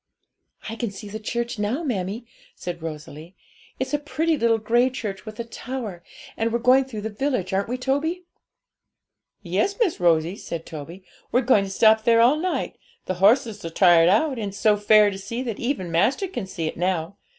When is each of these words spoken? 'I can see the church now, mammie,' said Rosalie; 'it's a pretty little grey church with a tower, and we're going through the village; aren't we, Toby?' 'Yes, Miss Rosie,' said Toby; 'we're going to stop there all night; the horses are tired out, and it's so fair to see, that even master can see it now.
'I 0.67 0.77
can 0.77 0.89
see 0.89 1.09
the 1.09 1.19
church 1.19 1.59
now, 1.59 1.83
mammie,' 1.83 2.25
said 2.55 2.81
Rosalie; 2.81 3.35
'it's 3.79 3.93
a 3.93 3.99
pretty 3.99 4.35
little 4.35 4.57
grey 4.57 4.89
church 4.89 5.27
with 5.27 5.39
a 5.39 5.43
tower, 5.43 6.01
and 6.35 6.51
we're 6.51 6.57
going 6.57 6.85
through 6.85 7.01
the 7.01 7.11
village; 7.11 7.53
aren't 7.53 7.67
we, 7.69 7.77
Toby?' 7.77 8.23
'Yes, 9.43 9.77
Miss 9.79 9.99
Rosie,' 9.99 10.37
said 10.37 10.65
Toby; 10.65 11.03
'we're 11.31 11.41
going 11.41 11.65
to 11.65 11.69
stop 11.69 12.03
there 12.03 12.19
all 12.19 12.37
night; 12.37 12.79
the 13.05 13.13
horses 13.21 13.63
are 13.63 13.69
tired 13.69 14.09
out, 14.09 14.39
and 14.39 14.49
it's 14.49 14.57
so 14.57 14.75
fair 14.75 15.11
to 15.11 15.19
see, 15.19 15.43
that 15.43 15.59
even 15.59 15.91
master 15.91 16.27
can 16.27 16.47
see 16.47 16.65
it 16.65 16.77
now. 16.77 17.15